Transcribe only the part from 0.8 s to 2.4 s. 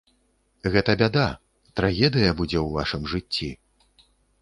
бяда, трагедыя